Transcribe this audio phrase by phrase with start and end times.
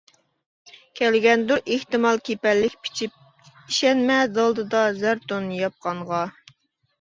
[0.99, 6.25] كەلگەندۇر ئېھتىمال كېپەنلىك پىچىپ، ئىشەنمە دالدىدا زەر تون ياپقانغا.